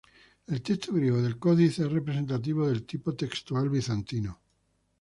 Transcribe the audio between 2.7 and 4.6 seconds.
tipo textual bizantino.